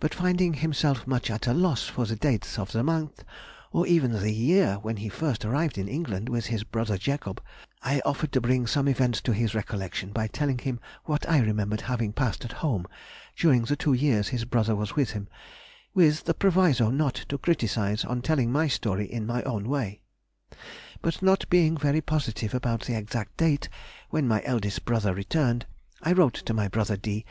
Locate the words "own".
19.44-19.68